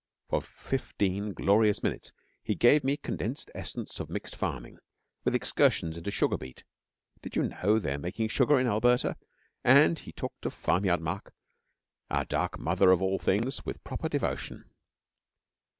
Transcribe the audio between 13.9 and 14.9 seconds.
devotion.